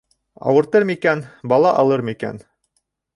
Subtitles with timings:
[0.51, 1.21] Ауыртыр микән,
[1.53, 2.41] бала алыр микән?